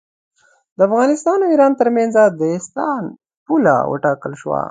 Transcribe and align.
د 0.77 0.79
افغانستان 0.87 1.37
او 1.41 1.49
ایران 1.53 1.73
ترمنځ 1.79 2.13
د 2.39 2.41
سیستان 2.51 3.03
پوله 3.45 3.75
وټاکل 3.91 4.33
شوه. 4.41 4.59